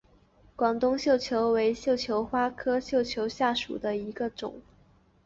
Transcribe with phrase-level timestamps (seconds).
[0.55, 4.59] 广东绣球为绣球花科绣球属下的一个种。